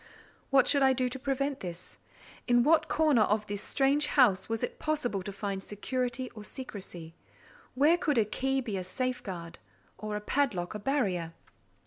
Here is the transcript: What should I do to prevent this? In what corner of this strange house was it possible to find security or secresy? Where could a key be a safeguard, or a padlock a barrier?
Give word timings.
What 0.49 0.67
should 0.67 0.81
I 0.81 0.93
do 0.93 1.07
to 1.09 1.19
prevent 1.19 1.59
this? 1.59 1.99
In 2.47 2.63
what 2.63 2.87
corner 2.87 3.21
of 3.21 3.45
this 3.45 3.61
strange 3.61 4.07
house 4.07 4.49
was 4.49 4.63
it 4.63 4.79
possible 4.79 5.21
to 5.21 5.31
find 5.31 5.61
security 5.61 6.27
or 6.31 6.43
secresy? 6.43 7.13
Where 7.75 7.99
could 7.99 8.17
a 8.17 8.25
key 8.25 8.61
be 8.61 8.77
a 8.77 8.83
safeguard, 8.83 9.59
or 9.99 10.15
a 10.15 10.19
padlock 10.19 10.73
a 10.73 10.79
barrier? 10.79 11.33